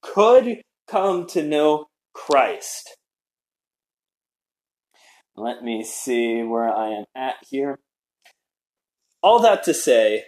[0.01, 0.63] could
[0.93, 2.99] come to know Christ.
[5.35, 7.79] Let me see where I am at here.
[9.23, 10.25] All that to say,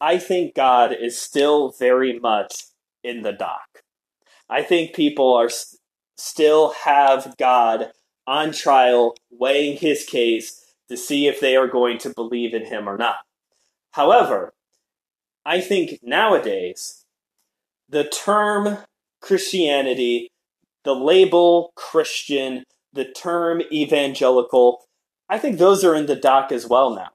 [0.00, 2.64] I think God is still very much
[3.04, 3.84] in the dock.
[4.48, 5.78] I think people are st-
[6.16, 7.92] still have God
[8.26, 12.88] on trial weighing his case to see if they are going to believe in him
[12.88, 13.18] or not.
[13.92, 14.52] However,
[15.46, 17.04] I think nowadays
[17.88, 18.78] the term
[19.20, 20.30] Christianity,
[20.84, 24.84] the label Christian, the term evangelical,
[25.28, 27.10] I think those are in the dock as well now.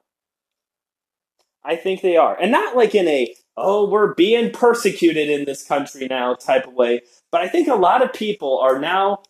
[1.63, 2.39] I think they are.
[2.39, 6.73] And not like in a, oh, we're being persecuted in this country now type of
[6.73, 7.01] way,
[7.31, 9.23] but I think a lot of people are now,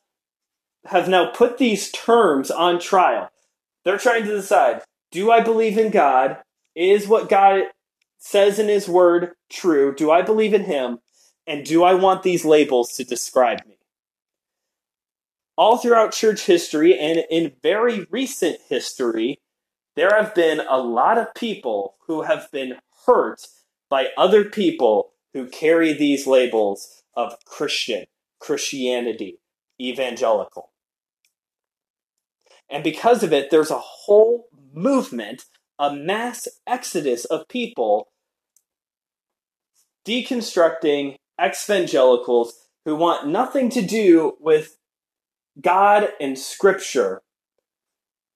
[0.85, 3.29] have now put these terms on trial.
[3.83, 6.39] They're trying to decide do I believe in God?
[6.75, 7.61] Is what God
[8.17, 9.95] says in His Word true?
[9.95, 10.99] Do I believe in Him?
[11.47, 13.77] And do I want these labels to describe me?
[15.57, 19.39] All throughout church history and in very recent history,
[19.95, 22.75] there have been a lot of people who have been
[23.05, 23.47] hurt
[23.89, 28.05] by other people who carry these labels of Christian,
[28.39, 29.39] Christianity,
[29.79, 30.71] evangelical.
[32.69, 35.45] And because of it, there's a whole movement,
[35.77, 38.09] a mass exodus of people
[40.05, 42.53] deconstructing evangelicals
[42.85, 44.77] who want nothing to do with
[45.59, 47.21] God and Scripture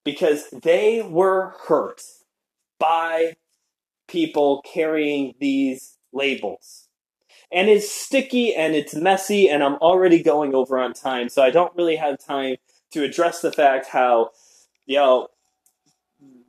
[0.04, 2.02] because they were hurt
[2.80, 3.36] by
[4.08, 6.88] people carrying these labels.
[7.52, 11.50] And it's sticky and it's messy, and I'm already going over on time, so I
[11.50, 12.58] don't really have time
[12.92, 14.30] to address the fact how,
[14.86, 15.28] you know,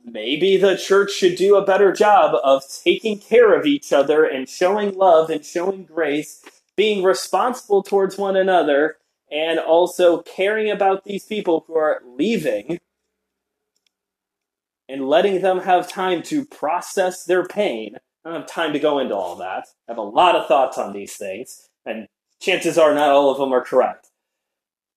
[0.03, 4.49] maybe the church should do a better job of taking care of each other and
[4.49, 6.43] showing love and showing grace,
[6.75, 8.97] being responsible towards one another,
[9.31, 12.79] and also caring about these people who are leaving
[14.89, 17.95] and letting them have time to process their pain.
[18.25, 19.67] I don't have time to go into all that.
[19.87, 22.07] I have a lot of thoughts on these things, and
[22.41, 24.09] chances are not all of them are correct.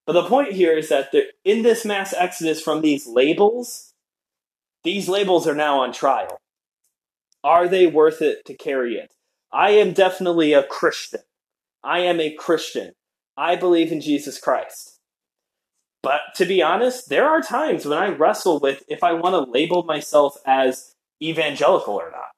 [0.06, 3.93] But the point here is that in this mass exodus from these labels,
[4.84, 6.40] these labels are now on trial.
[7.42, 9.12] Are they worth it to carry it?
[9.52, 11.20] I am definitely a Christian.
[11.82, 12.92] I am a Christian.
[13.36, 14.98] I believe in Jesus Christ.
[16.02, 19.50] But to be honest, there are times when I wrestle with if I want to
[19.50, 22.30] label myself as evangelical or not.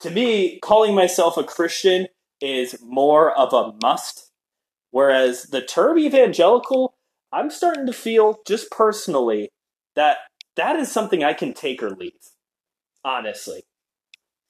[0.00, 2.06] to me, calling myself a Christian
[2.40, 4.30] is more of a must.
[4.90, 6.94] Whereas the term evangelical,
[7.32, 9.50] I'm starting to feel just personally
[9.98, 10.18] that
[10.56, 12.12] that is something I can take or leave.
[13.04, 13.62] Honestly,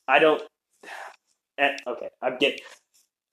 [0.07, 0.43] I don't.
[1.61, 2.61] Eh, okay, I'm getting.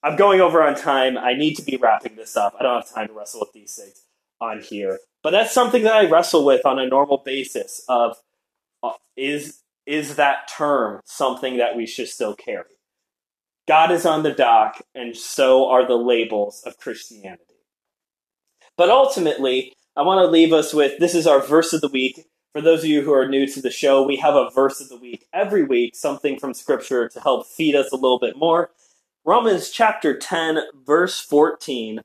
[0.01, 1.15] I'm going over on time.
[1.15, 2.55] I need to be wrapping this up.
[2.59, 4.01] I don't have time to wrestle with these things
[4.41, 4.97] on here.
[5.21, 8.17] But that's something that I wrestle with on a normal basis of
[8.81, 12.65] uh, is is that term something that we should still carry?
[13.67, 17.43] God is on the dock, and so are the labels of Christianity.
[18.75, 22.25] But ultimately, I want to leave us with this is our verse of the week.
[22.51, 24.89] For those of you who are new to the show, we have a verse of
[24.89, 28.71] the week every week, something from Scripture to help feed us a little bit more.
[29.23, 32.01] Romans chapter 10, verse 14.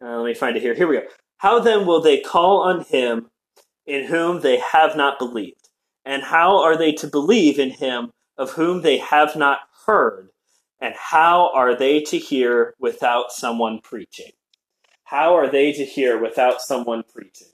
[0.00, 0.74] Uh, let me find it here.
[0.74, 1.06] Here we go.
[1.38, 3.30] How then will they call on him
[3.84, 5.68] in whom they have not believed?
[6.04, 10.30] And how are they to believe in him of whom they have not heard?
[10.80, 14.30] And how are they to hear without someone preaching?
[15.12, 17.48] How are they to hear without someone preaching?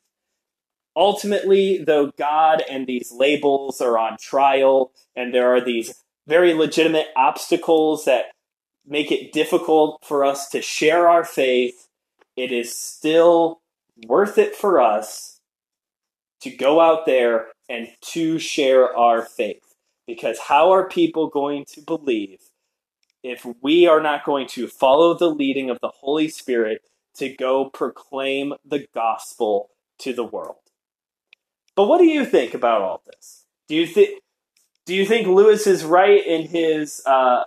[0.95, 7.09] Ultimately, though God and these labels are on trial, and there are these very legitimate
[7.17, 8.27] obstacles that
[8.87, 11.89] make it difficult for us to share our faith,
[12.37, 13.61] it is still
[14.07, 15.41] worth it for us
[16.43, 19.75] to go out there and to share our faith.
[20.07, 22.39] Because how are people going to believe
[23.25, 26.83] if we are not going to follow the leading of the Holy Spirit
[27.19, 30.57] to go proclaim the gospel to the world?
[31.77, 33.45] But what do you think about all this?
[33.69, 34.23] Do you think
[34.87, 37.45] do you think Lewis is right in his uh,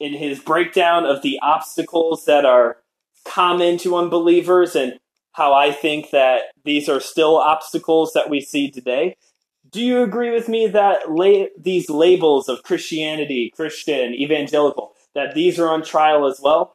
[0.00, 2.78] in his breakdown of the obstacles that are
[3.24, 4.98] common to unbelievers and
[5.32, 9.16] how I think that these are still obstacles that we see today.
[9.70, 15.58] Do you agree with me that la- these labels of Christianity, Christian, evangelical, that these
[15.58, 16.74] are on trial as well?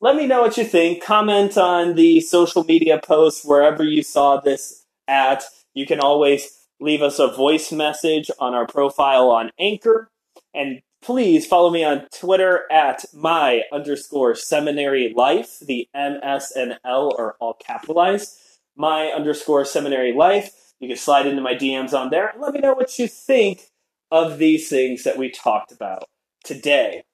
[0.00, 1.02] Let me know what you think.
[1.02, 5.44] Comment on the social media posts wherever you saw this at.
[5.72, 10.10] You can always leave us a voice message on our profile on Anchor.
[10.52, 15.60] And please follow me on Twitter at my underscore seminary life.
[15.60, 18.36] The M, S, and L are all capitalized.
[18.76, 20.50] My underscore seminary life.
[20.80, 23.68] You can slide into my DMs on there and let me know what you think
[24.10, 26.04] of these things that we talked about
[26.44, 27.04] today.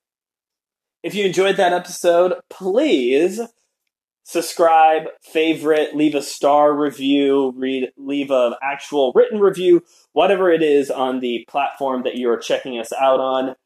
[1.02, 3.40] If you enjoyed that episode, please
[4.22, 9.82] subscribe, favorite, leave a star review, read, leave an actual written review,
[10.12, 13.56] whatever it is on the platform that you are checking us out on.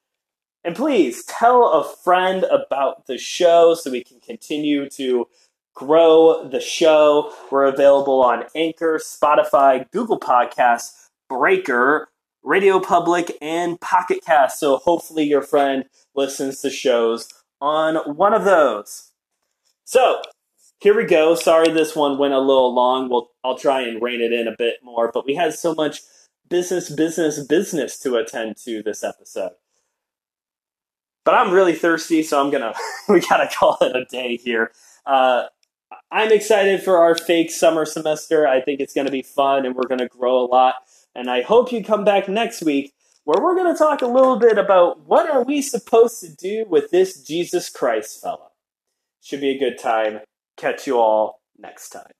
[0.63, 5.27] And please tell a friend about the show so we can continue to
[5.75, 7.33] grow the show.
[7.51, 12.09] We're available on Anchor, Spotify, Google Podcasts, Breaker,
[12.45, 14.61] Radio Public, and Pocket Cast.
[14.61, 15.85] So hopefully your friend
[16.15, 17.29] listens to shows
[17.61, 19.13] on one of those.
[19.85, 20.23] So
[20.81, 21.35] here we go.
[21.35, 23.09] Sorry this one went a little long.
[23.09, 26.03] We'll, I'll try and rein it in a bit more, but we had so much
[26.49, 29.53] business, business, business to attend to this episode.
[31.25, 32.75] But I'm really thirsty, so I'm gonna
[33.09, 34.73] we gotta call it a day here.
[35.07, 35.45] Uh,
[36.11, 38.47] I'm excited for our fake summer semester.
[38.47, 40.75] I think it's gonna be fun, and we're gonna grow a lot.
[41.15, 42.93] And I hope you come back next week,
[43.25, 46.91] where we're gonna talk a little bit about what are we supposed to do with
[46.91, 48.49] this Jesus Christ fella.
[49.23, 50.21] Should be a good time.
[50.57, 52.13] Catch you all next time.